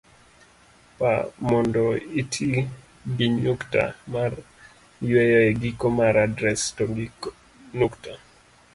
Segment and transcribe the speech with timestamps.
[0.97, 1.11] pa
[1.47, 1.83] mondo
[2.21, 2.49] iti
[3.15, 4.31] gi nyukta mar
[5.07, 7.05] yueyo e giko mar adres, to gi
[7.79, 8.11] nukta